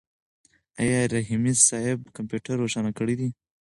آیا 0.81 0.99
رحیمي 1.15 1.53
صیب 1.67 1.99
کمپیوټر 2.15 2.55
روښانه 2.59 2.91
کړی 2.97 3.15
دی؟ 3.19 3.29